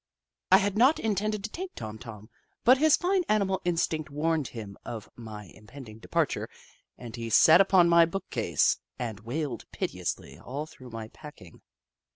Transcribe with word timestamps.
I 0.51 0.57
had 0.57 0.79
not 0.79 0.97
intended 0.97 1.43
to 1.43 1.51
take 1.51 1.75
Tom 1.75 1.99
Tom, 1.99 2.31
but 2.63 2.79
his 2.79 2.97
fine 2.97 3.21
animal 3.29 3.61
instinct 3.63 4.09
warned 4.09 4.47
him 4.47 4.75
of 4.83 5.07
my 5.15 5.45
im 5.49 5.67
pending 5.67 5.99
departure, 5.99 6.49
and 6.97 7.15
he 7.15 7.29
sat 7.29 7.61
upon 7.61 7.87
my 7.87 8.05
book 8.07 8.27
case 8.31 8.79
and 8.97 9.19
wailed 9.19 9.69
piteously 9.71 10.39
all 10.39 10.65
through 10.65 10.89
my 10.89 11.09
packing. 11.09 11.61